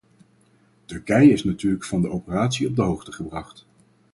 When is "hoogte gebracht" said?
2.81-3.65